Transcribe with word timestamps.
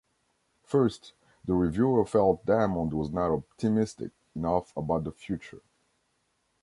First, 0.63 1.13
the 1.45 1.53
reviewer 1.53 2.07
felt 2.07 2.43
Diamond 2.47 2.91
was 2.91 3.11
not 3.11 3.29
optimistic 3.29 4.11
enough 4.35 4.75
about 4.75 5.03
the 5.03 5.11
future. 5.11 5.61